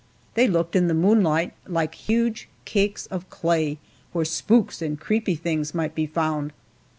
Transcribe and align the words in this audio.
They 0.33 0.47
looked, 0.47 0.75
in 0.75 0.87
the 0.87 0.95
moonlight, 0.95 1.53
like 1.67 1.93
huge 1.93 2.49
cakes 2.65 3.05
of 3.05 3.29
clay, 3.29 3.77
where 4.13 4.25
spooks 4.25 4.81
and 4.81 4.99
creepy 4.99 5.35
things 5.35 5.75
might 5.75 5.93
be 5.93 6.07
found. 6.07 6.53